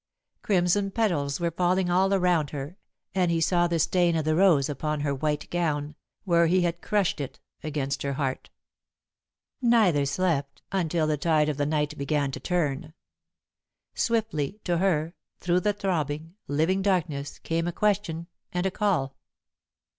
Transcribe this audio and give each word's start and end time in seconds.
Crimson 0.41 0.89
petals 0.89 1.39
were 1.39 1.51
falling 1.51 1.91
all 1.91 2.11
around 2.11 2.49
her, 2.49 2.75
and 3.13 3.29
he 3.29 3.39
saw 3.39 3.67
the 3.67 3.77
stain 3.77 4.15
of 4.15 4.25
the 4.25 4.35
rose 4.35 4.67
upon 4.67 5.01
her 5.01 5.13
white 5.13 5.47
gown, 5.51 5.93
where 6.23 6.47
he 6.47 6.61
had 6.61 6.81
crushed 6.81 7.21
it 7.21 7.39
against 7.61 8.01
her 8.01 8.13
heart. 8.13 8.49
Neither 9.61 10.07
slept, 10.07 10.63
until 10.71 11.05
the 11.05 11.17
tide 11.17 11.49
of 11.49 11.57
the 11.57 11.67
night 11.67 11.95
began 11.99 12.31
to 12.31 12.39
turn. 12.39 12.95
Swiftly, 13.93 14.59
to 14.63 14.79
her, 14.79 15.13
through 15.39 15.59
the 15.59 15.73
throbbing, 15.73 16.33
living 16.47 16.81
darkness, 16.81 17.37
came 17.37 17.67
a 17.67 17.71
question 17.71 18.25
and 18.51 18.65
a 18.65 18.71
call. 18.71 19.15